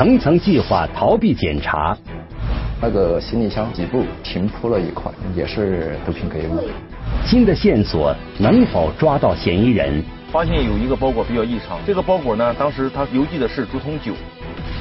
[0.00, 1.94] 层层计划逃避检查。
[2.80, 6.70] 那个行李箱底部平铺了一块，也是毒品给物。
[7.26, 10.02] 新的线索能否抓到嫌疑人？
[10.32, 14.14] 发现有一个包裹比较异常，这个包裹呢，当时他邮寄的是竹筒酒。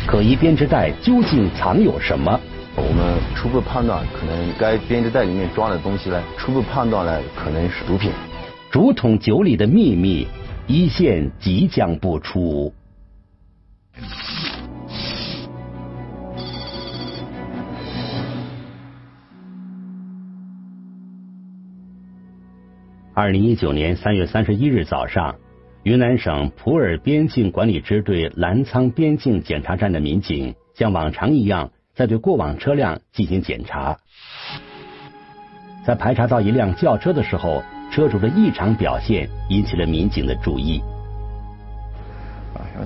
[0.07, 2.39] 可疑编织袋究竟藏有什么？
[2.77, 8.09] 我们初步判断，可能该编织袋里面装的东西呢，初步判断呢，可能是毒品。
[8.71, 10.25] 竹筒酒里的秘密，
[10.65, 12.73] 一线即将播出。
[23.19, 25.35] 二零一九年三月三十一日早上，
[25.83, 33.97] 云南省普洱边境管理支队澜沧边境检查站的民警像往常一样，在对过往车辆进行检查。
[35.85, 40.81] 在排查到一辆轿车的时候，车主的异常表现引起了民警的注意。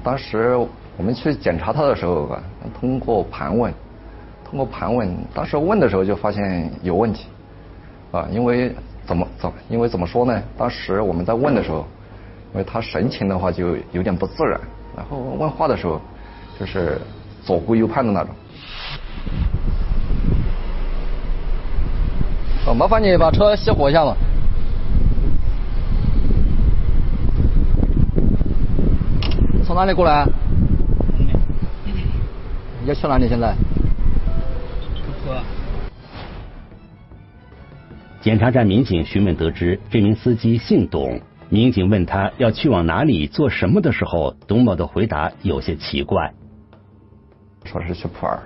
[0.04, 0.58] 当时
[0.98, 2.44] 我们去检查他的时候吧，
[2.80, 3.72] 通过盘问，
[4.44, 7.28] 通过盘问，当时问的时候就发现有问题，
[8.12, 8.74] 啊，因为。
[9.06, 9.52] 怎么怎？
[9.70, 10.42] 因为怎么说呢？
[10.58, 11.86] 当时我们在问的时候，
[12.54, 14.60] 因为他神情的话就有点不自然，
[14.96, 16.00] 然后问话的时候
[16.60, 17.00] 就是
[17.44, 18.34] 左顾右盼的那种。
[22.66, 24.16] 哦，麻烦你把车熄火一下嘛。
[29.66, 30.26] 从哪里过来？
[32.86, 33.56] 要去哪里现在？
[38.24, 41.20] 检查站民警询问得知，这名司机姓董。
[41.50, 46.34] 民警问他要去往哪里做什么的时候，董某的回答有些奇怪，
[47.66, 48.40] 说是去普洱。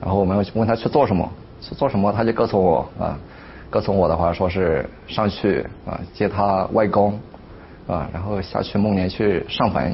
[0.00, 1.28] 然后我们问他去做什么，
[1.60, 3.18] 去做什么，他就告诉我啊，
[3.68, 7.18] 告诉我的话说是上去啊接他外公
[7.88, 9.92] 啊，然后下去孟连去上坟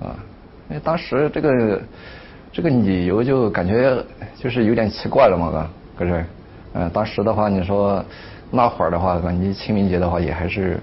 [0.00, 0.18] 啊。
[0.68, 1.80] 因为当时这个
[2.52, 4.04] 这个理由就感觉
[4.36, 6.24] 就是有点奇怪了嘛，哥，可是
[6.74, 8.04] 嗯，当时的话你说。
[8.54, 10.78] 那会儿的话，离清明节的话也还是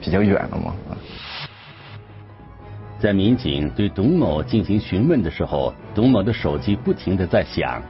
[0.00, 0.72] 比较远了嘛。
[3.00, 7.82] 在民警对董某进行询问的时候，董某的手机不停的在响。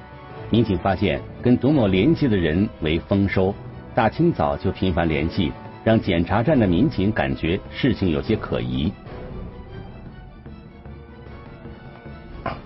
[0.48, 3.54] 民警发现跟董某联系的人为丰收，
[3.94, 5.53] 大清早就频繁联系，
[5.84, 8.91] 让检查站的民警感觉事情有些可疑。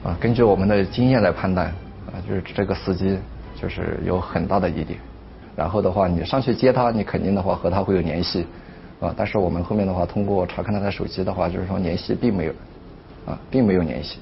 [0.04, 1.66] 啊，根据我们的经验来判断，
[2.06, 3.18] 啊，就是这个司机
[3.62, 4.98] 就是有很大的疑点。
[5.54, 8.44] 然后的话，你上去接他，你肯定的话和他会有联系，
[9.00, 12.52] 啊，但是我们后面的话通过查看他的手机的话，就是说联系并没有，
[13.26, 14.18] 啊，并没有联系。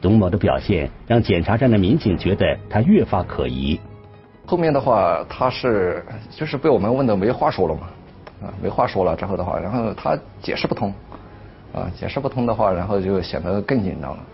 [0.00, 3.78] 董某的表现让检查站的民警觉得他越发可疑。
[4.44, 7.82] 后面的话，他是就是被我们问的没话说了嘛，
[8.42, 10.92] 啊，没话说了之后的话，然后他解释不通，
[11.72, 14.24] 啊，解释不通的话，然后就显得更紧张了。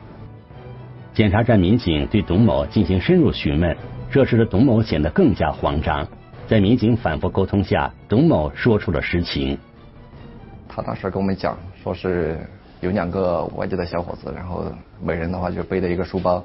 [1.17, 3.75] 检查站民警对董某进行深入询问。
[4.11, 6.07] 这时的董某显得更加慌张，
[6.47, 9.57] 在民警反复沟通下，董某说出了实情。
[10.69, 12.39] 他当时跟我们讲，说是
[12.83, 14.67] 有两个外地的小伙子，然后
[15.03, 16.45] 每人的话就背着一个书包，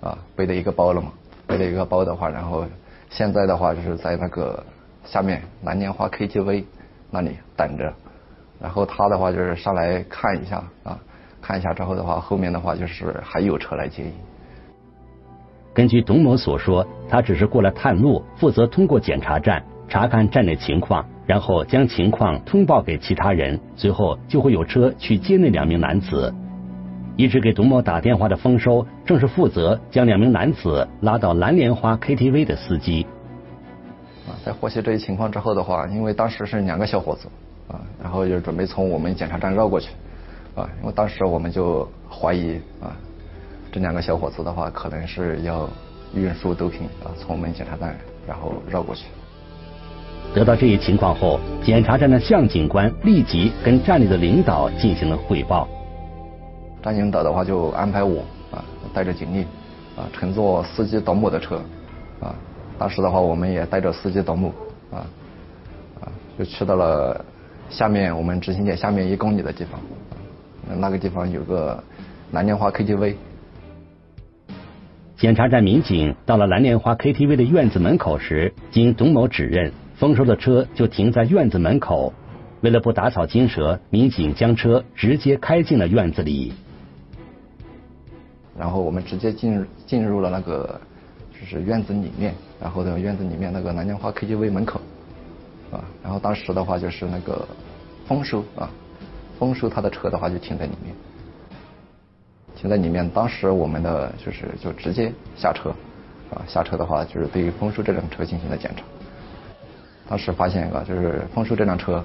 [0.00, 1.12] 啊，背着一个包了嘛，
[1.46, 2.66] 背着一个包的话，然后
[3.08, 4.60] 现在的话就是在那个
[5.04, 6.64] 下面蓝莲花 KTV
[7.08, 7.94] 那里等着，
[8.60, 10.98] 然后他的话就是上来看一下啊，
[11.42, 14.12] 看一下之后的话，后面的话就是还有车来接应。
[15.74, 26.32] 根据董某所说，他只是过来探路，负责通过检查站查看站内情况，然后将情况通报给其他人，随后就会有车去接那两名男子。
[27.16, 33.06] 一直给董某打电话的丰收，正是负责将两名男子拉到蓝莲花 KTV 的司机。
[34.26, 37.28] 啊，在获悉这一情况之后的话，因为当时是两个小伙子
[37.68, 39.90] 啊，然后就准备从我们检查站绕过去
[40.54, 42.96] 啊，因为当时我们就怀疑啊。
[43.70, 45.68] 这两个小伙子的话，可能是要
[46.14, 47.96] 运输毒品啊，从我们检查站
[48.26, 49.06] 然后绕过去。
[50.34, 55.66] 得到这一情况后，检查站的向警官立即跟站里的领导进行了汇报。
[56.82, 58.62] 站领导的话就安排我啊，
[58.92, 59.46] 带着警力
[59.96, 61.56] 啊，乘坐司机董某的车
[62.20, 62.34] 啊。
[62.78, 64.48] 当时的话，我们也带着司机董某
[64.90, 65.06] 啊
[66.00, 67.24] 啊，就去到了
[67.70, 69.80] 下面我们执行点下面一公里的地方，
[70.76, 71.82] 那个地方有个
[72.32, 73.14] 蓝莲花 KTV。
[75.16, 82.12] 检查站民警到了蓝莲花 KTV 的院子门口时，经董某指认，丰收的车就停在院子门口。
[82.62, 86.52] 为了不打草惊蛇，民警将车直接开进了院子里。
[88.58, 90.80] 然后我们直接进入进入了那个
[91.32, 94.80] 就是院子里面，然后呢院子里面那个蓝莲花 KTV 门口
[95.72, 97.46] 啊，然后当时的话就是那个
[98.06, 98.70] 丰收啊，
[99.42, 100.94] 丰收他的车的话就停在里面。
[102.54, 105.70] 停在里面当时我们的就是就直接下车，
[106.30, 108.84] 啊，下车的话就是对于枫树这辆车进行了检查。
[110.08, 111.96] 当时发现一个，就是丰收这辆车，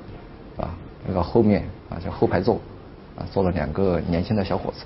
[0.57, 0.73] 啊，
[1.05, 2.59] 那个后面啊，就后排座，
[3.15, 4.83] 啊，坐了两个年轻的小伙子。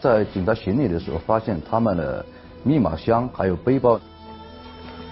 [0.00, 2.26] 在检查行李的时候，发现他们的
[2.64, 4.00] 密码箱还有背包。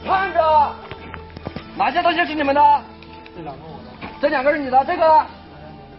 [0.04, 0.72] 看着，
[1.78, 2.60] 哪些东西是你们的？
[3.36, 5.24] 这两个我的，这两个是你的，这个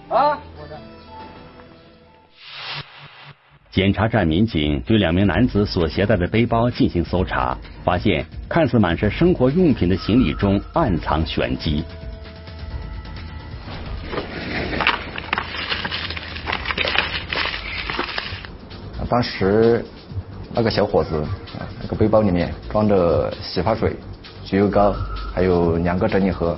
[0.10, 0.38] 啊？
[0.58, 0.78] 我的。
[3.72, 11.84] 检查站民警对两名男子所携带的背包进行搜查，发现看似满是生活用品的行李中暗藏玄机。
[19.10, 19.86] 当时
[20.54, 21.22] 那个小伙子
[21.60, 23.96] 啊，那个背包里面装着洗发水、
[24.46, 24.96] 焗油膏，
[25.34, 26.58] 还有两个整理盒。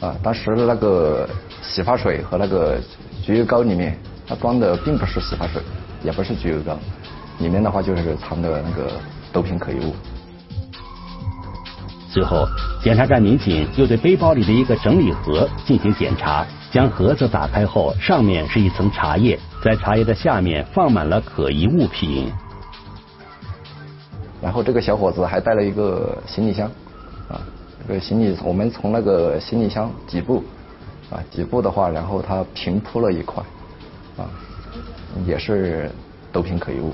[0.00, 1.28] 啊，当时那个
[1.70, 2.80] 洗发水和那个
[3.24, 3.96] 焗油膏里面，
[4.26, 5.62] 它装的并不是洗发水，
[6.02, 6.76] 也不是焗油膏，
[7.38, 8.90] 里面的话就是藏的那个
[9.32, 9.94] 毒品可疑物。
[12.08, 12.44] 随后，
[12.82, 22.32] 检查站民警又对背包里的一个整理盒进行检查，将盒子打开后，上面是一层茶叶，在茶叶的下面放满了可疑物品。
[24.42, 26.66] 然后这个小伙子还带了一个行李箱，
[27.28, 27.38] 啊，
[27.86, 30.42] 这个行李我们从那个行李箱底部，
[31.10, 33.42] 啊几步的话，然后他平铺了一块，
[34.16, 34.30] 啊，
[35.26, 35.90] 也是
[36.32, 36.92] 毒品可疑物。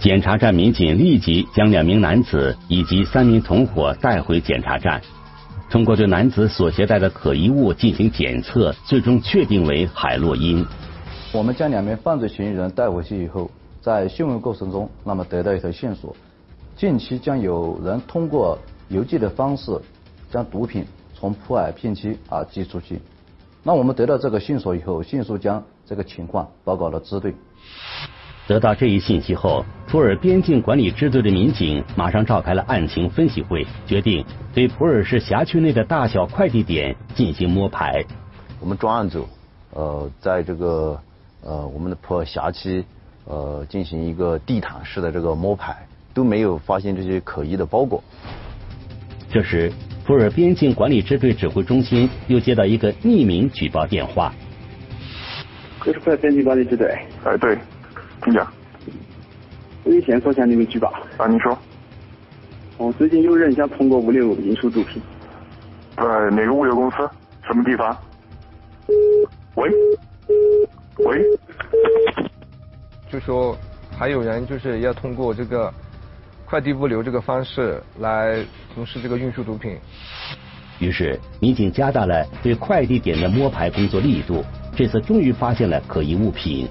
[0.00, 5.00] 检查站民警立即将两名男子以及三名同伙带回检查站，
[5.68, 10.64] 通过对男子所携带的可疑物进行检测，最终确定为海洛因。
[11.32, 13.50] 我们将两名犯罪嫌疑人带回去以后，
[13.80, 16.14] 在讯问过程中，那么得到一条线索，
[16.76, 18.56] 近期将有人通过
[18.88, 19.78] 邮寄的方式
[20.30, 20.84] 将毒品
[21.18, 23.00] 从普洱片区啊寄出去。
[23.64, 27.34] 那我们得到这个线索以后，迅速将这个情况报告了支队。
[28.46, 34.24] 得到这一信息后，普洱边境管理支队的民警马上召开了案情分析会，决定
[34.54, 38.04] 对普洱市辖区内的大小快递点进行摸排。
[38.60, 39.26] 我们专案组
[39.74, 40.98] 呃，在这个
[41.42, 42.84] 呃我们的普洱辖区
[43.26, 48.02] 呃进行一个地毯式的这个摸排，都没有发现这些可疑的包裹。
[49.30, 49.70] 这时，
[50.08, 54.32] 普洱边境管理支队指挥中心又接到一个匿名举报电话。
[55.84, 56.98] 这是普洱边境管理支队。
[57.24, 57.58] 哎，对，
[58.24, 58.50] 听讲。
[59.84, 60.88] 我有线索向你们举报。
[61.18, 61.58] 啊，你说。
[62.78, 65.02] 我，最近有人想通过物流运输毒品。
[65.94, 66.96] 在哪个物流公司？
[67.46, 67.94] 什么地方？
[69.56, 69.70] 喂？
[71.04, 71.22] 喂？
[73.12, 73.54] 就说
[73.94, 75.70] 还有人就是要通过这个
[76.48, 78.42] 快递物流这个方式来
[78.74, 79.76] 从事这个运输毒品。
[80.78, 84.42] 于是，民警加大了对快递点的摸排工作力度。
[84.74, 86.66] 这次终于发现了可疑物品。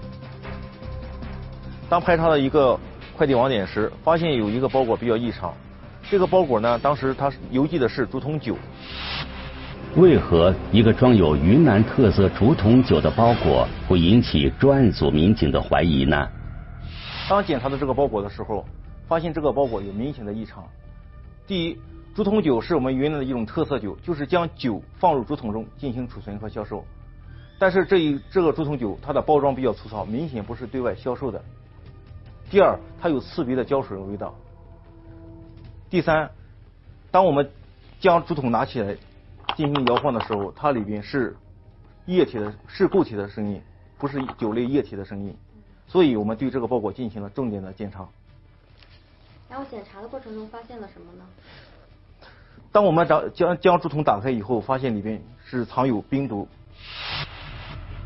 [1.88, 2.80] 当排查到一个
[3.16, 5.54] 快递网点时，发现有一个包裹比较异常。
[6.10, 8.58] 这个包裹呢，当时它邮寄的是竹筒酒。
[9.96, 16.28] 为何一个装有云南特色竹筒酒的包裹会引起专案组民警的怀疑呢？
[17.30, 18.66] 当检查到这个包裹的时候，
[19.08, 20.68] 发现这个包裹有明显的异常。
[21.46, 21.78] 第一，
[22.14, 26.84] 竹筒酒是我们云南的一种特色酒，就是将酒放入竹筒中进行储存和销售。
[27.60, 31.42] 但是这一这个竹筒酒，它的包装比较粗糙，明显不是对外销售的。
[32.50, 34.36] 第二，它有刺鼻的胶水味道。
[35.90, 36.30] 第三，
[37.10, 37.50] 当我们
[38.00, 38.96] 将竹筒拿起来
[39.56, 41.36] 进行摇晃的时候，它里边是
[42.06, 43.62] 液体的，是固体的声音，
[43.98, 45.36] 不是酒类液体的声音。
[45.88, 48.08] 所以我们对这个包裹进行了重点的检查。
[49.50, 51.24] 然后检查的过程中发现了什么呢？
[52.72, 56.48] 当我们将将将竹筒打开以后，发现里边是藏有冰毒。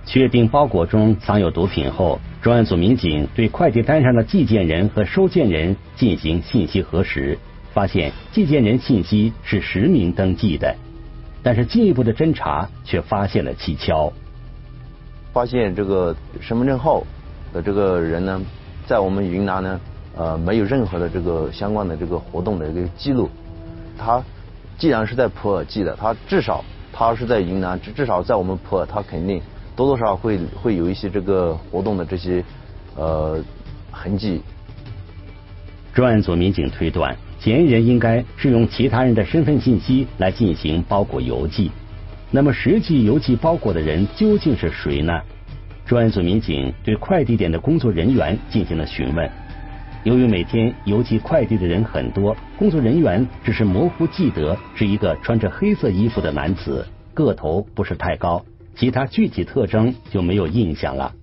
[0.06, 7.38] 确定包裹中藏有毒品后，专案组民警对快递单上的寄件人和收件人进行信息核实，
[7.74, 10.76] 发现寄件人信息是实名登记的，
[11.42, 14.12] 但是进一步的侦查却发现了蹊跷。
[15.34, 17.04] 发现这个身份证号
[17.54, 18.42] 的这个人呢，
[18.86, 19.80] 在我们云南呢，
[20.16, 23.30] 呃，没有任何的这个相关的这个活动的一个记录。
[23.98, 24.24] 他
[24.78, 29.42] 既然是在普洱寄的，他至少他是在云南，至至少在我们普洱，他肯定。
[29.74, 32.44] 多多少少会会有一些这个活动的这些
[32.96, 33.42] 呃
[33.90, 34.42] 痕迹。
[35.94, 41.72] 专案组民警推断，嫌疑人应该是用其他人的身份信息来进行包裹邮寄。
[42.30, 45.14] 那么，实际邮寄包裹的人究竟是谁呢？
[45.86, 49.30] 专案组民警对快递点的工作人员进行了询问。
[50.04, 58.44] 由于每天邮寄快递的人很多，工作人员只是模糊记得是一个穿着黑色衣服的男子，个头不是太高。
[58.76, 61.14] 其他具体特征就没有印象了。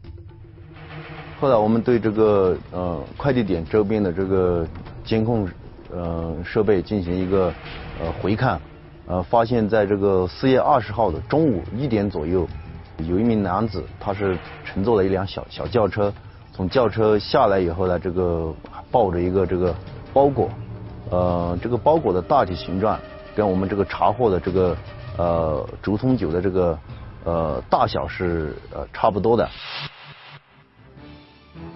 [1.40, 4.64] 后来我们对这个呃快递点周边的这个
[5.02, 5.48] 监控
[5.92, 7.52] 呃设备进行一个
[8.00, 8.60] 呃回看，
[9.08, 12.46] 呃发现在这个四月二十号的中午一点左右，
[12.98, 16.14] 有一名男子他是乘坐了一辆小小轿车，
[16.58, 18.52] 从轿车下来以后呢，这个
[18.90, 19.72] 抱着一个这个
[20.12, 20.50] 包裹，
[21.08, 22.98] 呃这个包裹的大体形状
[23.36, 24.76] 跟我们这个查获的这个
[25.16, 26.76] 呃竹筒酒的这个
[27.22, 29.48] 呃大小是呃差不多的。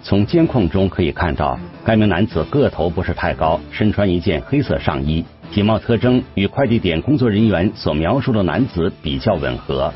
[0.02, 9.94] 从监控中可以看到，该名男子个头不是太高，身穿一件黑色上衣，体貌特征与快递点工作人员所描述的男子比较吻合。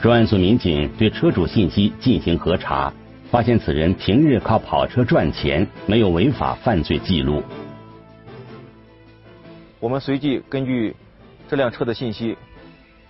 [0.00, 2.92] 专案组民警对车主信息进行核查，
[3.34, 7.42] 发现此人平日靠跑车赚钱，没有违法犯罪记录。
[9.80, 10.94] 我们随即根据
[11.48, 12.38] 这辆车的信息，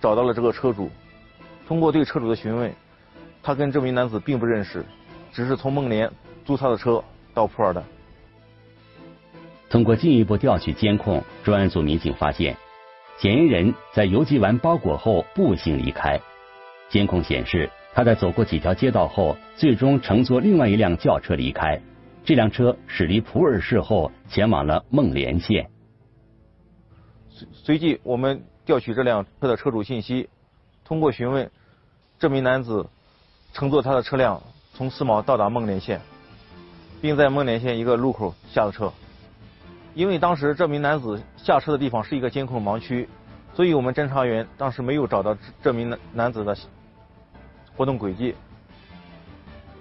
[0.01, 0.89] 找到了这个车主。
[1.67, 2.73] 通过对车主的询问，
[3.43, 4.83] 他跟这名男子并不认识。
[5.31, 6.11] 只是从孟连
[6.43, 7.03] 租他的车
[7.35, 7.83] 到普洱的。
[9.69, 12.57] 通过进一步调取监控，专案组民警发现，
[13.19, 16.19] 嫌疑人在邮寄完包裹后步行离开。
[16.89, 21.81] 监控显示，他在走过几条街道后，最终乘坐另外一辆轿车离开。
[22.25, 25.69] 这辆车驶离普洱市后，前往了孟连县。
[27.29, 30.27] 随随即，我们调取这辆车的车主信息，
[30.83, 31.49] 通过询问，
[32.19, 32.85] 这名男子
[33.53, 34.43] 乘坐他的车辆。
[34.73, 36.01] 从思茅到达孟连县，
[36.99, 38.91] 并在孟连县一个路口下了车。
[39.93, 43.07] 因为当时这名男子下车的地方是一个监控盲区，
[43.53, 46.53] 所以我们侦查员当时没有找到这名男男子的
[47.75, 48.33] 活动轨迹。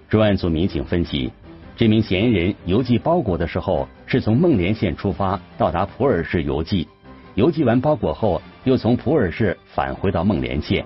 [0.09, 1.33] 专案组民警分析，
[1.77, 6.87] 这名嫌疑人邮寄包裹的时候是从孟连县出发，到达普洱市邮寄，
[7.35, 10.85] 邮寄完包裹后又从普洱市返回到孟连县。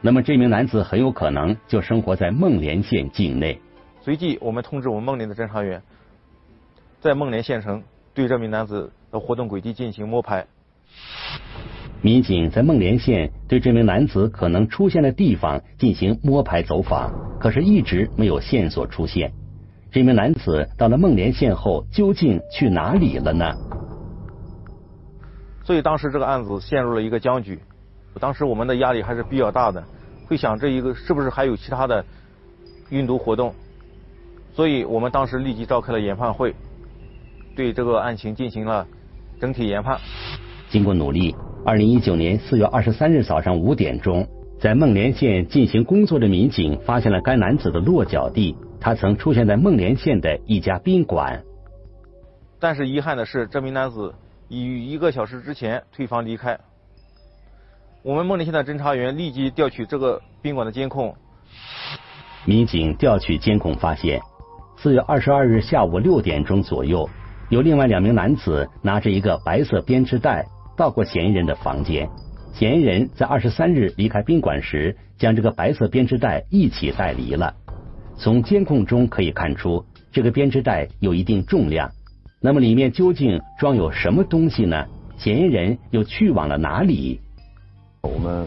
[0.00, 3.58] 那么这名男子很有可能就生活在孟连县境内。
[4.02, 5.82] 随即，我们通知我们孟连的侦查员，
[7.00, 10.46] 在孟连县城对这名男子的活动轨迹进行摸排。
[12.04, 19.32] 民警在孟连县对这名男子可能出现的地方进行摸排走访，可是一直没有线索出现。
[19.90, 23.54] 这名男子到了孟连县后，究竟去哪里了呢？
[25.62, 27.58] 所以当时这个案子陷入了一个僵局。
[28.20, 29.82] 当时我们的压力还是比较大的，
[30.26, 32.04] 会想这一个是不是还有其他的
[32.90, 33.54] 运毒活动，
[34.52, 36.54] 所以我们当时立即召开了研判会，
[37.56, 38.86] 对这个案情进行了
[39.40, 39.98] 整体研判。
[40.68, 41.34] 经过努力，
[41.66, 44.28] 二零一九年四月二十三日早上五点钟，
[44.60, 51.42] 在孟连县进行工作的民警发现了该男子的落脚地，他曾出现在孟连县的一家宾馆。
[52.60, 54.14] 但是遗憾的是，这名男子
[54.48, 56.58] 已于一个小时之前退房离开。
[58.02, 61.14] 我们孟连县的侦查员立即调取这个宾馆的监控。
[62.44, 64.20] 民警调取监控发现，
[64.76, 67.08] 四月二十二日下午六点钟左右，
[67.48, 70.44] 有另外两名男子拿着一个白色编织袋
[70.76, 72.08] 到过嫌疑人的房间。
[72.52, 77.54] 嫌疑人在二十三日离开宾馆时，将这个白色编织袋一起带离了。
[78.16, 81.90] 从监控中可以看出，这个编织袋有一定重量。
[82.40, 84.86] 那么里面究竟装有什么东西呢？
[85.16, 87.20] 嫌疑人又去往了哪里？
[88.02, 88.46] 我们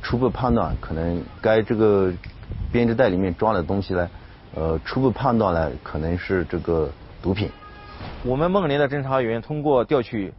[0.00, 2.12] 初步判断，可能该这个
[2.70, 4.10] 编织袋里面装的东西呢，
[4.54, 7.50] 呃，初步判断呢，可能是这个毒品。
[8.24, 10.32] 我们孟连的侦查员通过调取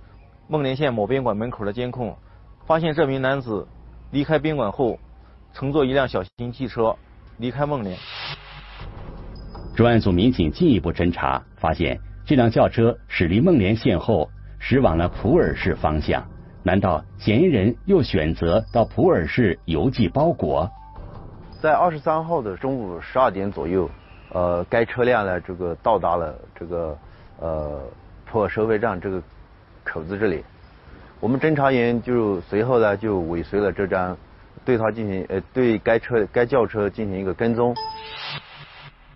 [0.48, 2.16] 孟连县某宾馆门口的监控，
[2.66, 3.66] 发现这名男子
[4.12, 5.00] 离开宾馆后，
[5.54, 6.96] 乘坐一辆小型汽车
[7.38, 7.98] 离开孟连。
[9.76, 16.24] 专案组民警进一步侦查，发现这辆轿车驶离孟连县后，驶往了普洱市方向。
[16.62, 20.70] 难道嫌疑人又选择到普洱市邮寄包裹？
[21.62, 23.90] 在二十三号的中午十二点左右，
[24.32, 26.98] 呃，该车辆呢，这个到达了这个
[27.40, 27.82] 呃
[28.26, 29.22] 普洱收费站这个
[29.94, 30.44] 口子这里。
[31.20, 34.18] 我们侦查员就随后呢就尾随了这张，
[34.66, 37.76] 对他进行呃对该车该轿车进行一个跟踪。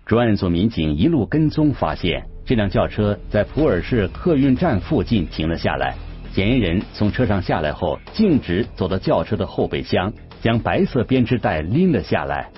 [0.06, 5.96] 专案组民警一路跟踪，发现这辆轿车在普洱市客运站附近停了下来。
[6.30, 12.48] 嫌疑人从车上下来后，径直走到轿车的后备箱，将白色编织袋拎了下来。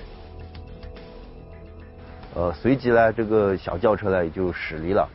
[2.35, 5.09] 呃，随即呢，这个小轿车呢也就驶离了。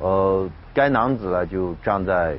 [0.00, 2.36] 呃，该男子呢就站在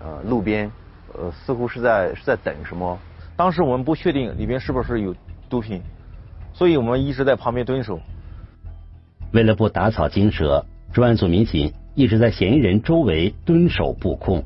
[0.00, 0.70] 呃路边，
[1.14, 2.98] 呃，似乎是在是在等什么。
[3.36, 5.14] 当时我们不确定里边是不是有
[5.48, 5.80] 毒品，
[6.52, 8.00] 所以我们一直在旁边蹲守。
[9.32, 14.42] 为了不打草惊蛇，专案组民警一直在嫌疑人周围蹲守布控。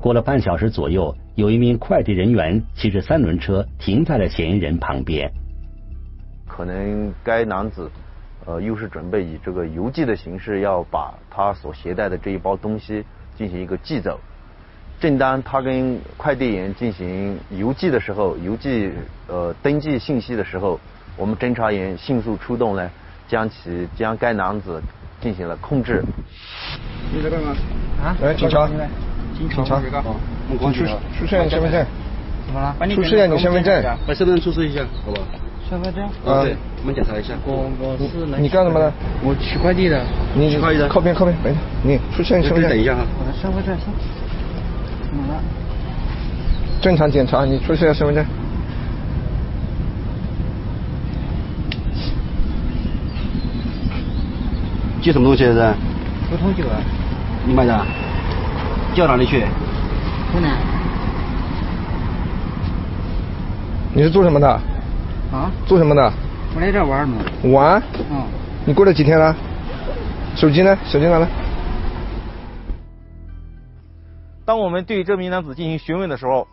[0.00, 5.30] 过了半小时左右，有一名快递人员骑着三轮车停在了嫌疑人旁边。
[6.46, 7.90] 可能该男子
[8.46, 13.04] 呃，又是准备以这个邮寄的形式，要把他所携带的这一包东西
[13.36, 14.18] 进行一个寄走。
[15.00, 18.90] 正当他跟快递员进行邮寄的时候，邮寄
[19.28, 20.80] 呃登记信息的时候，
[21.16, 22.90] 我们侦查员迅速出动呢，
[23.28, 24.82] 将其将该男子
[25.20, 26.02] 进行了控制。
[27.12, 27.54] 你在干嘛？
[28.02, 28.16] 啊？
[28.22, 28.68] 来，警察。
[29.36, 29.80] 警察。
[30.50, 31.86] 你出出示你身份证。
[32.46, 32.74] 怎么了？
[32.94, 33.82] 出示一下你身份证。
[34.06, 35.18] 把身份证出示一下，好吧？
[35.68, 36.02] 身份证？
[36.24, 37.34] 啊，对，我们检查一下。
[37.44, 38.38] 我我是来。
[38.38, 38.90] 你干什么的？
[39.22, 40.02] 我取快递的。
[40.34, 40.88] 你取快递的。
[40.88, 41.56] 靠边靠边，没事。
[41.82, 42.70] 你出示你身份证。
[42.70, 43.00] 等一下哈。
[43.18, 43.86] 我的身份证先。
[45.10, 45.42] 怎么了？
[46.80, 48.24] 正常检查，你出示下身份证。
[55.02, 55.52] 寄什么东西是？
[56.30, 56.80] 葡萄酒啊。
[57.46, 57.86] 你买的？
[58.94, 59.44] 寄到哪里去？
[60.32, 60.56] 湖南。
[63.92, 64.60] 你是做什么的？
[65.32, 65.50] 啊？
[65.66, 66.12] 做什么的？
[66.54, 67.24] 我来这玩呢。
[67.52, 67.82] 玩？
[68.10, 68.26] 嗯。
[68.64, 69.34] 你过来几天了？
[70.36, 70.76] 手机呢？
[70.84, 71.28] 手机拿来。
[74.44, 76.48] 当我们对这名男子进行询问的时候，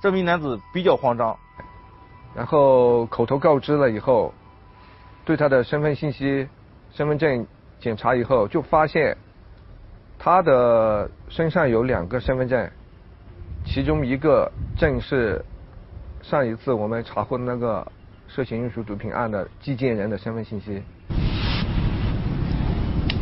[0.00, 1.36] 这名男子比较慌张，
[2.36, 4.32] 然后口头告知了以后，
[5.24, 6.46] 对他的身份信息、
[6.92, 7.46] 身份证
[7.80, 9.16] 检查以后，就发现
[10.18, 12.70] 他的身上有两个身份证，
[13.64, 15.44] 其中一个正是
[16.22, 17.84] 上一次我们查获的那个
[18.34, 20.80] 涉嫌运输毒品案的寄件人的身份信息。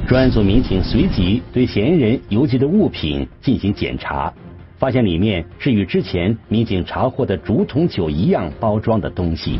[0.07, 4.33] 专案组民警随即对嫌疑人邮寄的物品进行检查，
[4.79, 9.59] 发现里面是与之前民警查获的竹筒酒一样包装的东西。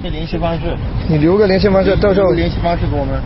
[0.00, 0.76] 这联系方式，
[1.08, 3.20] 你留个联系方式，到时候联系方式给我们。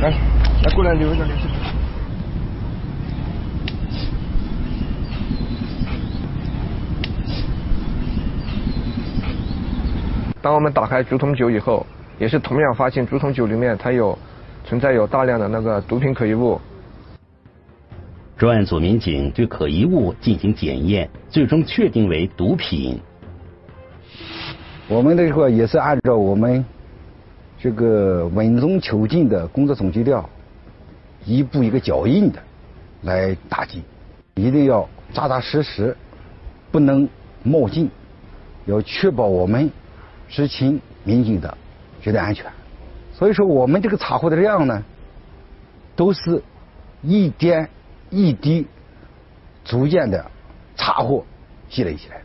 [0.00, 1.48] 来，来过来留一个联系。
[10.44, 11.86] 当我们打开竹筒酒以后，
[12.18, 14.18] 也是同样发现竹筒酒里面它有
[14.62, 16.60] 存在有大量的那个毒品可疑物。
[18.36, 23.00] 专案组民警对可疑物进行检验，最终确定为毒品。
[24.86, 26.62] 我们这块也是按照我们
[27.58, 30.28] 这个稳中求进的工作总基调，
[31.24, 32.38] 一步一个脚印的
[33.00, 33.82] 来打击，
[34.34, 35.96] 一定要扎扎实实，
[36.70, 37.08] 不能
[37.42, 37.88] 冒进，
[38.66, 39.70] 要确保我们。
[40.28, 41.56] 执勤民警的
[42.00, 42.46] 绝对安全，
[43.12, 44.82] 所以说我们这个查获的量呢，
[45.94, 46.42] 都是
[47.02, 47.68] 一点
[48.10, 48.66] 一滴
[49.64, 50.30] 逐渐的
[50.76, 51.24] 查获
[51.68, 52.24] 积累起来的。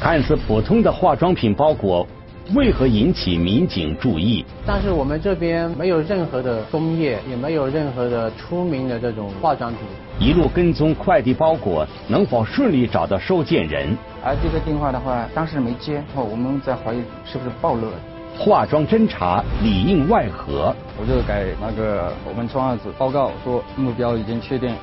[0.00, 2.06] 看似普通的化妆品包裹，
[2.52, 4.44] 为何引起民警注意？
[4.66, 9.80] 但是我们这边没有任何的工业，也没有任何的出名的这种化妆品。
[10.20, 13.96] 一路跟踪快递包裹，能否顺利找到收件人？
[14.22, 17.96] 而这个电话的话，当时没接，后我们在怀疑是不是暴露了。
[18.38, 24.74] 化妆侦查里应外合，我就给那个我们专案组报告说目标已经确定，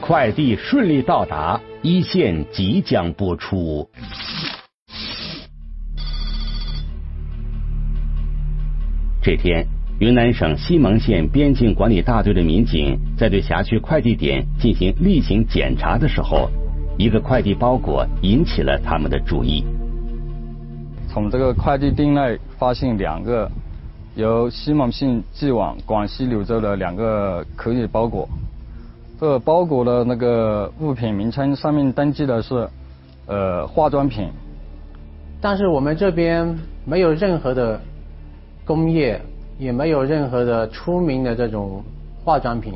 [0.00, 3.86] 快递顺利到达，一线即将播出。
[9.24, 9.66] 这天。
[10.00, 16.50] 云南省西盟县边境管理大队的民警在对辖区快递点进行例行检查的时候，
[16.98, 19.64] 一个快递包裹引起了他们的注意。
[21.08, 23.50] 从这个快递店内发现两个
[24.14, 28.28] 由西蒙县寄往广西柳州的两个可疑包裹，
[29.18, 32.68] 这个包裹的那个物品名称上面登记的是
[33.26, 34.28] 呃化妆品，
[35.40, 37.80] 但是我们这边没有任何的
[38.64, 39.20] 工业。
[39.56, 41.80] 也没有任何的出名的这种
[42.24, 42.72] 化妆品，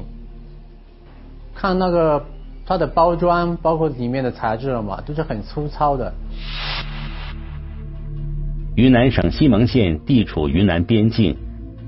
[1.52, 2.24] 看那个
[2.64, 6.14] 它的包装，包括里面的材质了嘛，都是很粗糙的。
[8.76, 11.36] 云南省西盟县地处云南边境，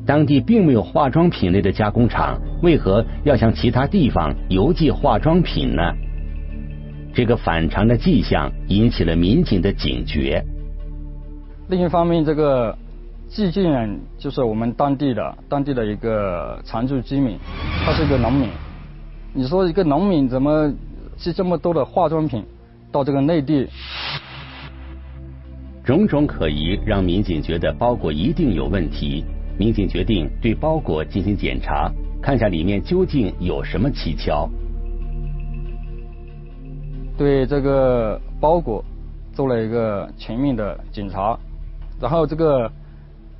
[0.05, 5.83] 当地并没有化妆品类的加工厂，为何要向其他地方邮寄化妆品呢？
[7.15, 10.45] 这个反常的迹象引起了民警的警觉。
[11.69, 12.77] 另一方面，这个。
[13.31, 17.38] 寄件人就是我们当地的当地的一个常住居民，
[17.87, 18.49] 他是一个农民。
[19.33, 20.69] 你说一个农民怎么
[21.16, 22.45] 寄这么多的化妆品
[22.90, 23.69] 到这个内地？
[25.85, 29.25] 种种可疑让民警觉得包裹一定有问题。
[29.57, 31.88] 民警决定对包裹进行检查，
[32.21, 34.51] 看下里面究竟有什么蹊跷。
[37.16, 38.85] 对这个包裹
[39.33, 41.38] 做了一个全面的检查，
[42.01, 42.69] 然后这个。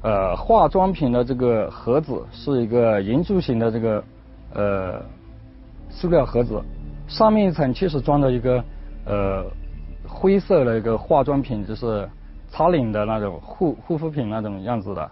[0.03, 4.03] 呃，化妆品的这个盒子是一个圆柱形的这个
[4.55, 5.03] 呃
[5.91, 6.63] 塑料盒子，
[7.07, 8.65] 上面一层确实装着一个
[9.05, 9.45] 呃
[10.09, 12.09] 灰色的一个化妆品，就是
[12.49, 15.11] 擦脸的那种护护肤品那种样子的。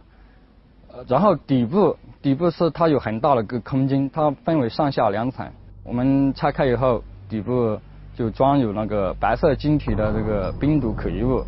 [1.06, 5.46] 然后底部底部是它有很大的个空间，它分为上下两层。
[5.84, 7.78] 我们拆开以后，底部
[8.16, 11.44] 就装有那个白色晶体的这个冰毒可疑物，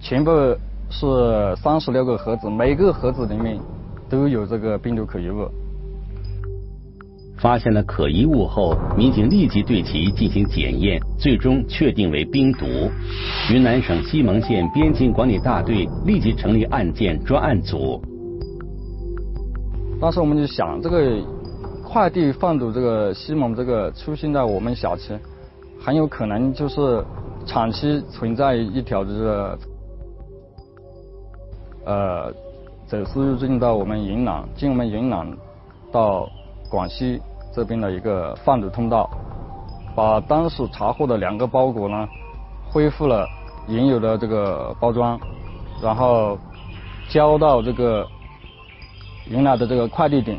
[0.00, 0.56] 全部
[0.90, 3.58] 是三十六个盒子，每个盒子里面
[4.08, 5.48] 都有这个病毒可疑物。
[7.40, 12.66] 发现了可疑物后，民警立即对其进行检验，最终确定为冰毒。
[13.52, 18.02] 云南省西盟县边境管理大队立即成立案件专案组。
[20.00, 21.16] 当时我们就想，这个
[21.84, 25.16] 快递贩毒这个西蒙这个出现在我们小区，
[25.80, 27.04] 很有可能就是
[27.46, 29.56] 长期存在一条这个
[31.88, 32.30] 呃
[32.86, 35.26] 走私入境到我们云南，经我们云南
[35.90, 36.28] 到
[36.70, 37.18] 广西。
[37.50, 39.08] 这边的一个贩毒通道，
[39.96, 42.06] 把当时查获的两个包裹呢，
[42.70, 43.26] 恢复了
[43.66, 45.18] 原有的这个包装，
[45.82, 46.38] 然后
[47.08, 48.06] 交到这个
[49.28, 50.38] 云南的这个快递点，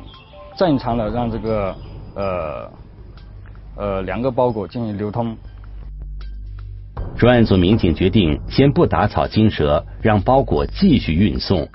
[0.55, 1.75] 正常的让这个
[2.15, 2.71] 呃
[3.75, 5.35] 呃两个包裹进行流通。
[7.19, 11.67] 专案组民警决定先不打草惊蛇，让包裹继续运送，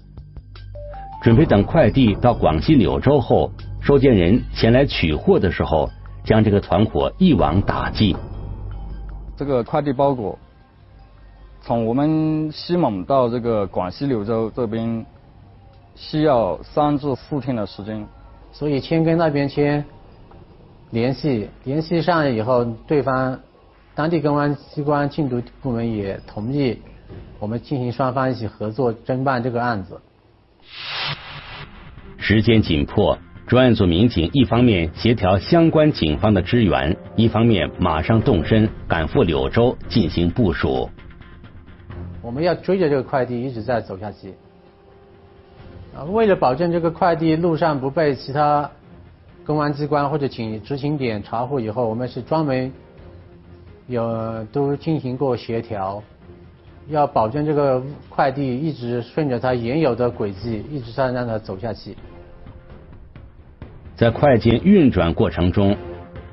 [1.22, 3.52] 准备等快递到广西柳州后。
[3.82, 5.90] 收件人前来取货的时候，
[6.24, 8.16] 将这个团伙一网打尽。
[9.36, 10.38] 这个快递包裹
[11.60, 15.04] 从我们西蒙到这个广西柳州这边
[15.94, 18.06] 需要三至四天的时间，
[18.50, 19.84] 所以先跟那边先
[20.90, 23.38] 联系，联系上以后，对方
[23.94, 26.78] 当地公安机关禁毒部门也同意
[27.38, 30.00] 我们进行双方一起合作侦办这个案子。
[32.18, 33.18] 时间紧迫。
[33.46, 40.88] 专案组民警一方面协调相关警方的支援，一方面马上动身赶赴柳州进行部署。
[42.22, 44.32] 我们要追着这个快递一直在走下去，
[45.94, 48.70] 啊，为了保证这个快递路上不被其他
[49.44, 52.72] 公安机关或者警执勤点查获，以后我们是专门
[53.86, 56.02] 有都进行过协调，
[56.88, 61.96] 要保证这个快递一直顺着它原有的轨迹，一直在让它走下去。
[63.94, 65.76] 在快件运转过程中，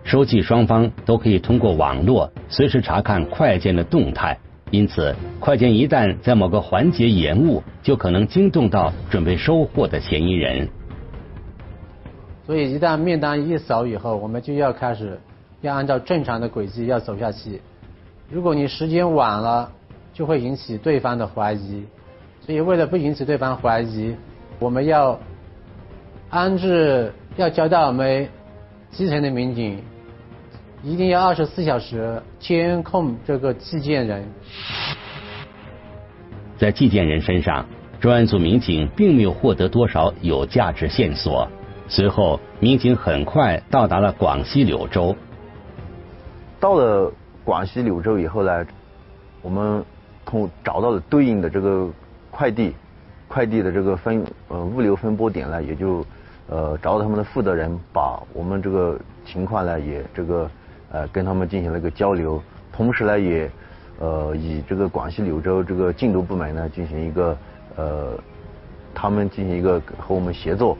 [0.03, 4.37] 收寄双方都可以通过网络随时查看快件的动态，
[4.71, 10.67] 因此快件一旦在某个环节延误，就可能惊动到准备收货的嫌疑人。
[12.47, 15.19] 所以一旦面单一扫以后，我们就要开始
[15.61, 17.61] 要按照正常的轨迹要走下去。
[18.29, 19.71] 如果你时间晚了，
[20.13, 21.85] 就会引起对方的怀疑。
[22.45, 24.15] 所以为了不引起对方怀疑，
[24.59, 25.19] 我们要
[26.29, 27.13] 安置。
[27.37, 28.27] 要交代我们
[28.89, 29.81] 基层的民警，
[30.83, 34.27] 一定要二十四小时监控这个寄件人。
[36.57, 37.65] 在寄件人身上，
[38.01, 41.47] 专案组民警并没有获得多少有价值线索。
[41.87, 45.15] 随后，民警很快到达了广西柳州。
[46.61, 47.11] 到了
[47.43, 48.65] 广西柳州以后呢，
[49.41, 49.83] 我们
[50.23, 51.89] 通找到了对应的这个
[52.29, 52.73] 快递，
[53.27, 56.05] 快递的这个分呃物流分拨点呢，也就。
[56.47, 60.51] 呃，找到他们的负责人，把我们这个情况呢，也这个
[60.91, 62.43] 呃跟他们进行了一个交流，
[62.73, 63.49] 同时呢，也
[63.99, 67.37] 呃以这个广西柳州这个禁毒部门呢进行一个
[67.77, 68.19] 呃
[68.93, 70.77] 他们进行一个和我们协作，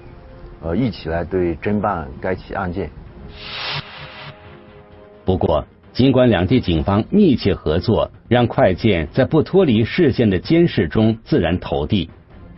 [0.62, 2.90] 呃一起来对侦办该起案件。
[5.32, 12.10] 不过，尽管两地警方密切合作，让快件在不脱离视线的监视中自然投递，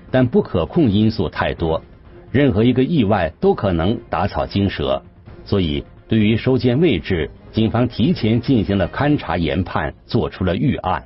[0.09, 1.83] 但不可控因素太多。
[2.31, 5.03] 任何一个意外都可能打草惊蛇，
[5.45, 11.03] 所以对于收件位置，警方提前进行了勘查研判，做出了预案。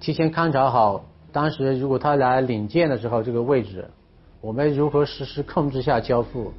[0.00, 1.02] 提前勘察好，
[1.32, 3.88] 当时如果他来领件的时候，这个位置，
[4.42, 6.52] 我们如何实施控制下交付，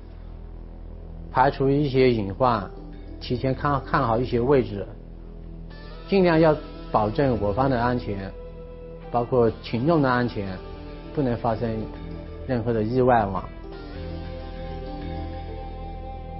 [1.31, 2.67] 排除一些隐患，
[3.19, 4.87] 提前看看好一些位置，
[6.07, 6.55] 尽量要
[6.91, 8.31] 保证我方的安全，
[9.11, 10.47] 包括群众的安全，
[11.13, 11.69] 不能发生
[12.47, 13.43] 任何的意外嘛。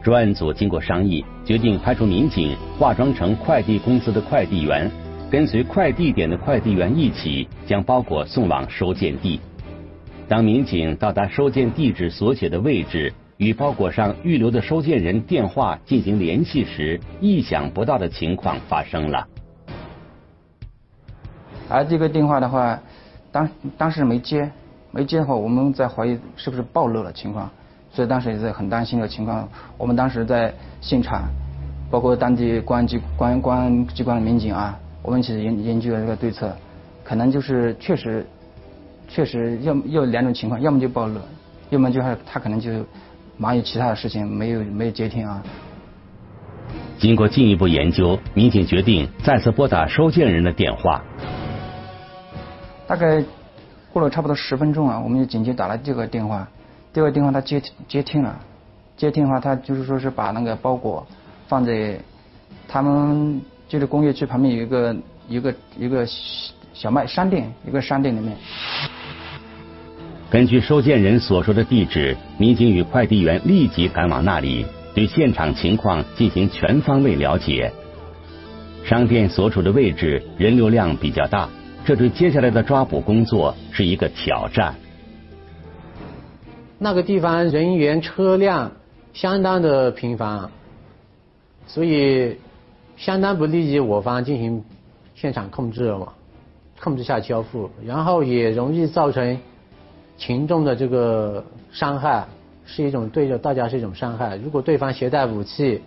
[0.01, 4.89] 专案组经过商议，决定派出民警化妆成快递公司的快递员，
[5.29, 9.39] 跟随快递点的快递员一起将包裹送往收件地。
[10.27, 19.25] 当民警到达收件地址所写的位置，与包裹上预留的收件人电话进行联系时，意想不到的情况发生了。
[21.69, 22.77] 而这个电话的话，
[23.31, 24.51] 当当时没接，
[24.91, 27.49] 没接的话，我们在怀疑是不是暴露了情况。
[27.89, 29.47] 所以当时也是很担心的情况，
[29.77, 31.29] 我们当时在现场
[31.89, 36.53] 包括当地公安机关公安机关的民警啊，我们一起研研究了这个对策，
[37.05, 38.25] 可能就是确实
[39.07, 41.21] 确实要要两种情况，要么就暴露，
[41.69, 42.69] 要么就是他可能就
[43.39, 45.41] 忙于其他的事情，没有没有接听啊。
[46.99, 51.01] 经过进一步研究，民警决定再次拨打收件人的电话。
[52.85, 53.23] 大概
[53.93, 56.45] 过了差不多十分钟啊，我们就紧急打了第二个电话，
[56.91, 58.37] 第二个电话他接接听了，
[58.97, 61.07] 接听的话他就是说是把那个包裹
[61.47, 61.97] 放在
[62.67, 64.95] 他们就是工业区旁边有一个
[65.29, 66.05] 一个一个
[66.73, 68.35] 小卖商店，一个商店里面。
[70.31, 74.63] 根据收件人所说的地址，民警与快递员立即赶往那里。
[74.93, 77.71] 对现场情况进行全方位了解。
[78.83, 81.49] 商店所处的位置人流量比较大，
[81.83, 84.75] 这对接下来的抓捕工作是一个挑战。
[86.77, 88.73] 那个地方人员车辆
[89.13, 90.51] 相当的频繁，
[91.65, 92.37] 所以
[92.97, 94.63] 相当不利于我方进行
[95.15, 96.09] 现场控制嘛，
[96.79, 99.39] 控制下交付，然后也容易造成
[100.19, 102.23] 群众的这个伤害。
[102.71, 104.37] 是一种对着大家是一种伤害。
[104.37, 105.81] 如果对方携带武器，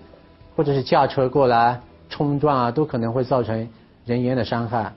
[0.57, 3.68] 或者是驾车过来冲撞啊，都可能会造成
[4.05, 4.92] 人员的伤害。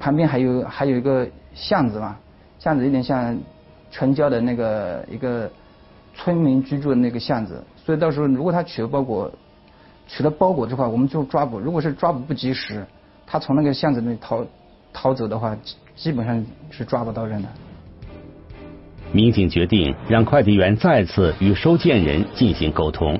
[0.00, 2.16] 旁边还有还有一个巷子嘛，
[2.58, 3.38] 巷子有点像
[3.92, 5.48] 城郊的那个一个
[6.16, 9.30] 村民居住的那个巷子，所以到时候如果他取了包裹，
[10.08, 11.60] 取了包裹的话，我们就抓捕。
[11.60, 12.84] 如果是抓捕不及时，
[13.24, 14.44] 他从那个巷子里逃
[14.92, 15.56] 逃走的话，
[15.94, 17.48] 基本上是抓不到人的。
[19.12, 23.18] 民警决定让快递员再次与收件人进行沟通，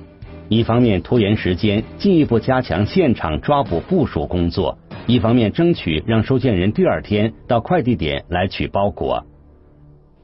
[0.48, 4.76] 一方面拖延时间，进一步加强现场抓捕部署工作；
[5.07, 9.24] 一方面争取让收件人第二天到快递点来取包裹。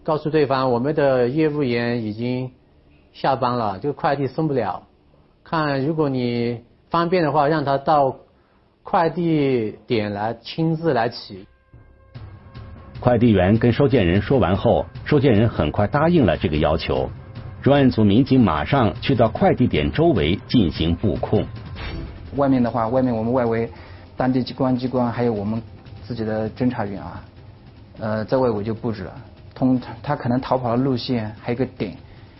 [0.05, 2.52] 告诉对方，我们的业务员已经
[3.12, 4.85] 下班了，这个快递送不了。
[5.42, 8.18] 看，如果你方便的话，让他到
[8.85, 11.46] 快递点来亲自来取。
[13.07, 17.09] 快递员跟收件人说完后，收件人很快答应了这个要求。
[17.62, 21.47] 专案组民警马上去到快递点周围进行布控。
[22.35, 23.71] 外面的话，外面我们外围
[24.16, 25.62] 当地公安机关还有我们
[26.05, 27.25] 自己的侦查员啊，
[28.01, 29.12] 呃，在外围就布置了，
[29.55, 31.97] 通他可能逃跑的路线还有个点，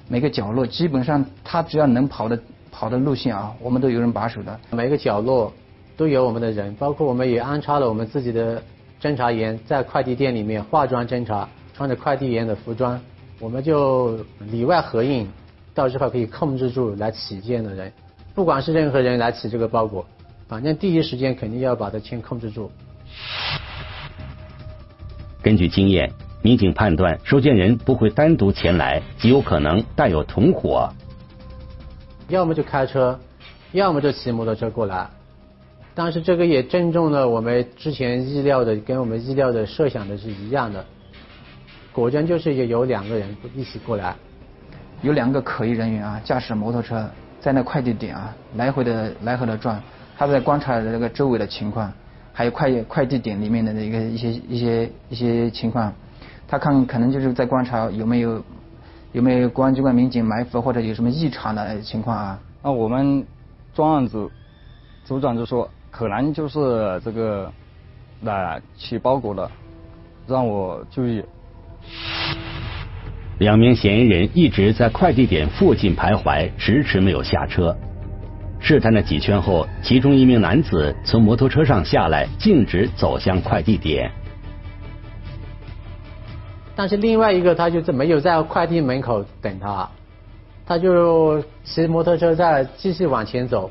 [0.09, 2.37] 每个角落基本上他只要能跑的
[2.73, 4.59] 跑的路线啊，我们都有人把守的。
[4.73, 5.53] 每个角落
[5.97, 8.61] 都有我们的人，包括我们也安插了我们自己的。
[9.01, 12.99] 侦查员在快递店里面化妆侦查，穿着快递员的服装，
[13.39, 15.29] 我们就里外合印，
[15.75, 17.93] 到时候可以控制住来取件的人，
[18.35, 20.07] 不管是任何人来取这个包裹，
[20.49, 22.71] 反正第一时间肯定要把他先控制住。
[25.43, 26.11] 根据经验，
[26.43, 30.89] 民警判断收件人不会单独前来，极有可能带有同伙，
[32.29, 33.21] 要么就开车，
[33.73, 35.07] 要么就骑摩托车过来。
[35.99, 40.85] 但是这个也正中了我们之前意料的，跟我们意料的设想的是一样的。
[41.91, 44.15] 果真就是有有两个人一起过来，
[45.01, 47.09] 有两个可疑人员啊，驾驶摩托车
[47.41, 49.83] 在那快递点啊来回的来回的转，
[50.19, 51.91] 他在观察这个周围的情况，
[52.31, 55.91] 还有快快递点里面的一个一些一些一些情况，
[56.47, 58.45] 他看可能就是在观察有没有
[59.13, 62.39] 有没有公安机关民警埋伏或者有什么异常的情况啊。
[62.63, 63.25] 那我们
[63.73, 64.31] 专案组
[65.07, 65.67] 组长就说。
[65.99, 67.51] 可能就是这个
[68.21, 69.51] 来取包裹了，
[70.27, 71.25] 让我注意。
[73.39, 77.75] 两名嫌疑人一直在快递点附近徘徊，迟迟没有下车。
[78.61, 84.11] 试探了几圈后，其中一名男子从摩托车上下来，径直走向快递点。
[86.75, 89.89] 但是另外一个他就是没有在快递门口等他，
[90.67, 93.71] 他就骑摩托车在继续往前走。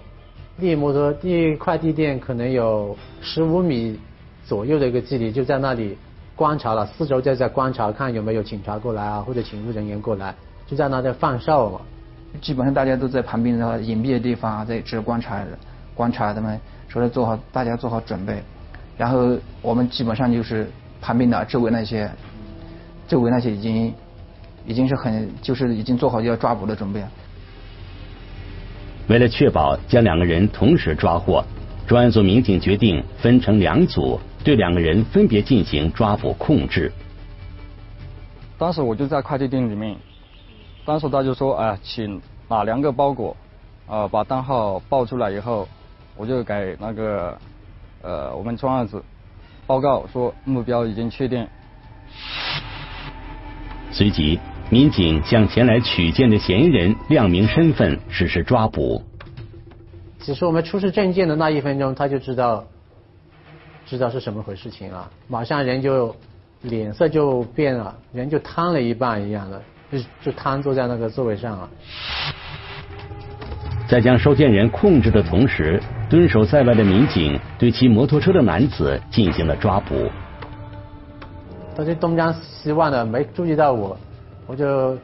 [0.58, 4.00] 离摩托离快递店可能有十五米
[4.46, 5.98] 左右的一个距离，就在那里
[6.36, 10.34] 观察了，四周就在观察，看有没有警察过来啊，或者警务人员过来，
[10.66, 11.82] 就在那在放哨嘛。
[12.42, 15.42] 基本上大家都在旁边的隐蔽的地方在这观察，
[15.94, 18.42] 观察他们，说是做好，大家做好准备。
[18.98, 20.68] 然后我们基本上就是
[21.02, 22.10] 旁边的周围那些，
[23.08, 23.94] 周围那些已经
[24.66, 27.12] 已经是很就是已经做好要抓捕的准备了。
[29.08, 31.46] 为了确保将两个人同时抓获，
[31.86, 36.92] 专案组民警决定分成两组，对两个人分别进行抓捕控制。
[38.58, 39.96] 当时我就在快递店里面，
[40.86, 43.38] 当时他就说：“哎，请哪两个包裹？
[43.86, 45.68] 啊，把单号报出来以后，
[46.16, 47.38] 我就给那个
[48.02, 49.04] 呃我们专案组
[49.68, 51.48] 报告说目标已经确定。”
[53.92, 54.40] 随即。
[54.70, 59.04] 民警向前来取件的嫌疑人亮明身份，实施抓捕。
[60.20, 62.66] 只是我们出示证件的那一分钟，他就知道
[63.86, 66.16] 知道是什么回事情了，马上人就
[66.64, 71.70] 脸色就变了，人就瘫了一半一样的，就就瘫坐在那个座位上了。
[73.88, 80.10] 在将收件人控制的同时，蹲守在外的民警对骑摩托车的男子进行了抓捕。
[81.78, 83.96] 他就东张西望的，没注意到我，
[84.48, 84.98] 我就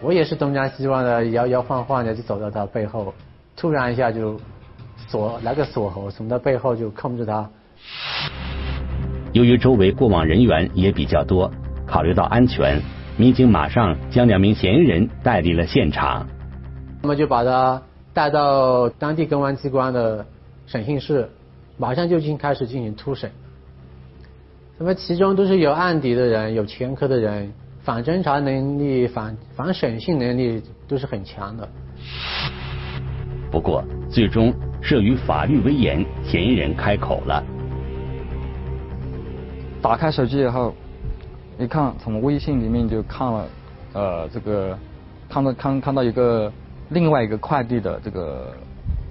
[0.00, 3.12] 我也是东张西望的，摇摇晃晃的就走到他背后，
[3.56, 4.40] 突然一下就
[5.08, 7.48] 锁来个锁喉，从他背后就控制他。
[9.32, 11.50] 由于周围过往人员也比较多，
[11.86, 12.80] 考虑到安全，
[13.16, 16.26] 民警马上将两名嫌疑人带离了现场。
[17.02, 20.24] 那么就把他带到当地公安机关的
[20.66, 21.28] 审讯室，
[21.76, 23.30] 马上就进开始进行突审。
[24.78, 27.52] 那么其中都是有案底的人，有前科的人，
[27.88, 31.66] 反侦查能力、反反审讯能力都是很强的。
[33.50, 37.42] 不过，最终慑于法律威严，嫌疑人开口了。
[39.80, 40.74] 打开手机以后，
[41.58, 43.46] 一看从微信里面就看了，
[43.94, 44.78] 呃，这个
[45.26, 46.52] 看到看看到一个
[46.90, 48.52] 另外一个快递的这个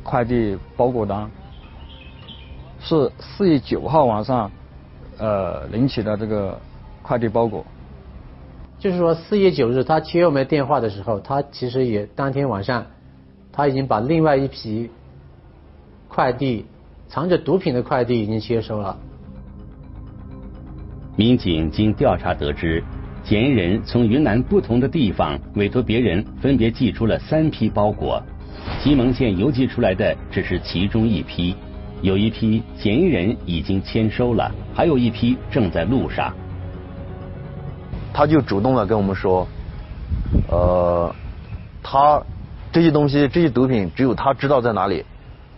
[0.04, 1.28] 快递包裹单，
[2.80, 4.52] 是四月九号晚上。
[5.18, 6.56] 呃，领取的这个
[7.02, 7.66] 快递包裹，
[8.80, 12.86] 就是说四月九日他接我们电话的时候，他其实也当天晚上，
[13.52, 14.90] 他已经把另外一批
[16.08, 16.66] 快递
[17.08, 18.98] 藏着毒品的快递已经接收了。
[21.16, 22.84] 民警经调查得知，
[23.24, 28.22] 嫌疑人从云南不同的地方委托别人分别寄出了三批包裹，
[28.80, 31.56] 西蒙县邮寄出来的只是其中一批。
[32.04, 36.32] 有一批嫌疑人已经签收了，还有一批正在路上。
[38.18, 39.48] 他就主动的跟我们说，
[40.50, 41.14] 呃，
[41.84, 42.20] 他
[42.72, 45.06] 这些东西这些毒品只有他知道在哪里，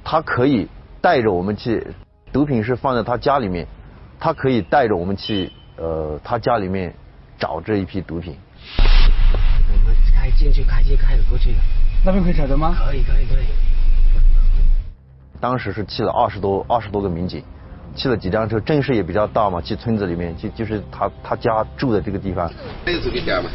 [0.04, 0.68] 他可以
[1.00, 1.88] 带着我们去，
[2.34, 3.66] 毒品是放在他家里面，
[4.20, 6.94] 他可以带着我们去呃他家里面
[7.38, 8.36] 找这一批毒品。
[8.78, 11.58] 我们开进去，开进开得过去的。
[12.04, 12.76] 那边可以找的吗？
[12.78, 13.46] 可以，可以，可以。
[15.40, 17.42] 当时是去了二十多二十多个民警，
[17.96, 22.50] 去了几辆车，阵势也比较大嘛，去村子里面，就就是他他家住的这个地方。
[22.86, 23.50] 这个这边家嘛。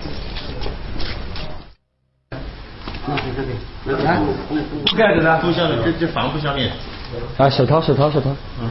[3.87, 4.21] 来，
[4.87, 6.73] 不盖着呢，不下面，这这房不下面。
[7.37, 8.31] 啊，手套手套手套。
[8.61, 8.69] 嗯。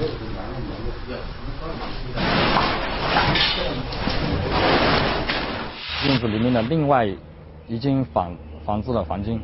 [6.07, 7.07] 院子里面的另外
[7.67, 9.39] 一间房房子的黄金，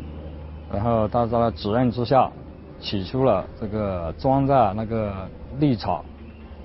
[0.71, 2.29] 然后他在他指认之下。
[2.81, 5.27] 取出了这个装在那个
[5.59, 6.03] 绿草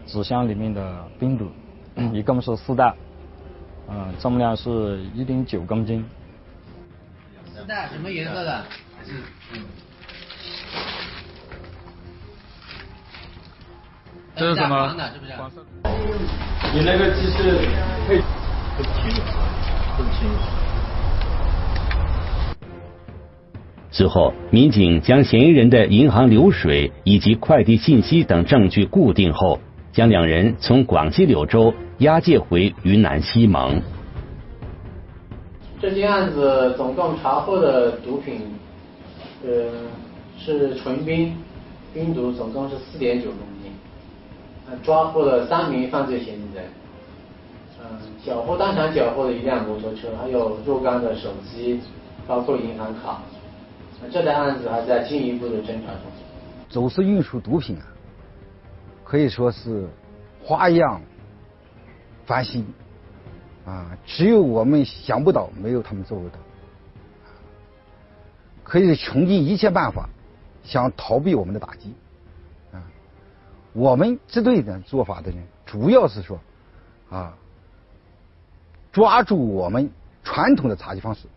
[0.06, 1.50] 纸箱里面的冰毒，
[2.12, 2.94] 一共是四袋，
[3.88, 6.04] 嗯，重量是一点九公斤。
[7.54, 8.64] 四袋什么颜色的？
[14.36, 14.94] 这是什么？
[15.36, 15.64] 黄色。
[16.72, 17.58] 你那个机是
[18.08, 18.20] 配
[18.76, 19.22] 很轻，
[19.96, 20.63] 很轻。
[23.96, 29.60] 随后，民警将嫌疑人的银行流水以及快递信息等证据固定后，
[29.92, 33.80] 将两人从广西柳州押解回云南西蒙。
[35.80, 38.40] 这件案子总共查获的毒品，
[39.46, 39.70] 呃，
[40.36, 41.32] 是纯冰，
[41.92, 43.70] 冰毒总共是四点九公斤，
[44.82, 46.64] 抓获了三名犯罪嫌疑人，
[47.78, 47.86] 嗯，
[48.26, 51.78] 缴获当场缴获的一辆摩托车，还有若干的手机，
[52.26, 53.22] 包括银行卡。
[54.10, 56.02] 这单案子还在进一步的侦查中。
[56.68, 57.86] 走私运输毒品啊，
[59.04, 59.88] 可以说是
[60.42, 61.00] 花样
[62.26, 62.66] 繁新
[63.64, 66.38] 啊，只有我们想不到，没有他们做不到。
[68.62, 70.08] 可以穷尽一切办法
[70.64, 71.94] 想逃避我们的打击
[72.72, 72.82] 啊。
[73.72, 76.40] 我们支队的做法的人，主要是说
[77.10, 77.36] 啊，
[78.90, 79.90] 抓住我们
[80.24, 81.28] 传统的查缉方式，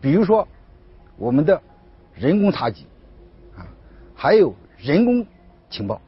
[0.00, 0.46] 比如说
[1.16, 1.60] 我们的。
[2.16, 2.84] 人工查缉
[3.56, 3.66] 啊，
[4.14, 5.26] 还有人工
[5.70, 6.00] 情报，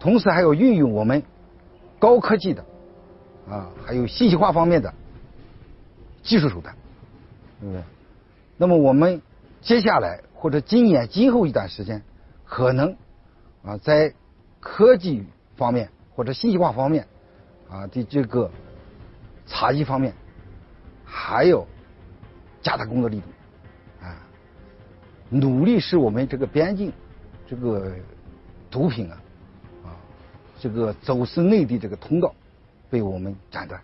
[0.00, 1.22] 同时还要运用我们
[1.98, 2.64] 高科技的
[3.48, 4.92] 啊，还有信息化方面的
[6.22, 6.74] 技术手段，
[7.60, 7.82] 对不对？
[8.56, 9.22] 那么我们
[9.60, 12.02] 接下来或者今年今后一段时间，
[12.44, 12.96] 可能
[13.64, 14.14] 啊在
[14.60, 15.24] 科技
[15.56, 17.06] 方面或者信息化方面
[17.70, 18.50] 啊的这个
[19.46, 20.14] 查缉方面，
[21.04, 21.66] 还要
[22.62, 23.26] 加大工作力度。
[25.30, 26.92] 努力使我们这个边境
[27.46, 27.92] 这个
[28.70, 29.22] 毒品啊
[29.84, 29.88] 啊
[30.58, 32.34] 这个走私内地这个通道
[32.90, 33.80] 被我们斩断。